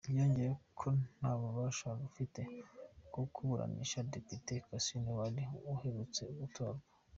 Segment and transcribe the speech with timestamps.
[0.17, 2.41] Yongeyeho ko nta n'ububasha rufite
[3.07, 5.43] bwo kuburanisha Depite Kassiano Wadri
[5.73, 6.83] uherutse gutorwa.